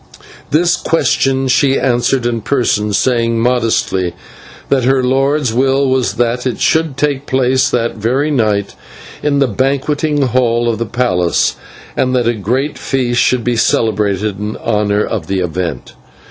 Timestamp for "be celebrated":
13.43-14.39